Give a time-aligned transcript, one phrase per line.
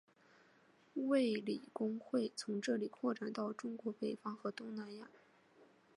[0.95, 5.07] 卫理公会从这里扩展到中国北方和东南亚。